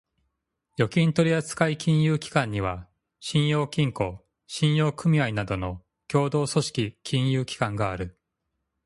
[0.77, 8.17] 預金取扱金融機関には、信用金庫、信用組合などの協同組織金融機関がある。